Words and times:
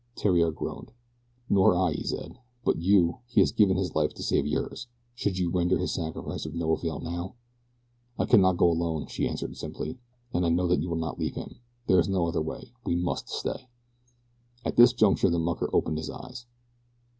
Theriere 0.15 0.49
groaned. 0.51 0.93
"Nor 1.47 1.75
I," 1.75 1.91
he 1.93 2.01
said; 2.03 2.39
"but 2.65 2.79
you 2.81 3.19
he 3.27 3.39
has 3.41 3.51
given 3.51 3.77
his 3.77 3.93
life 3.95 4.15
to 4.15 4.23
save 4.23 4.47
yours. 4.47 4.87
Should 5.13 5.37
you 5.37 5.51
render 5.51 5.77
his 5.77 5.91
sacrifice 5.93 6.43
of 6.47 6.55
no 6.55 6.71
avail 6.71 6.99
now?" 6.99 7.35
"I 8.17 8.25
cannot 8.25 8.57
go 8.57 8.67
alone," 8.71 9.05
she 9.05 9.27
answered 9.27 9.55
simply, 9.57 9.99
"and 10.33 10.43
I 10.43 10.49
know 10.49 10.65
that 10.65 10.81
you 10.81 10.89
will 10.89 10.95
not 10.95 11.19
leave 11.19 11.35
him. 11.35 11.59
There 11.85 11.99
is 11.99 12.09
no 12.09 12.25
other 12.27 12.41
way 12.41 12.73
we 12.83 12.95
must 12.95 13.29
stay." 13.29 13.69
At 14.65 14.75
this 14.75 14.91
juncture 14.91 15.29
the 15.29 15.37
mucker 15.37 15.69
opened 15.71 15.99
his 15.99 16.09
eyes. 16.09 16.47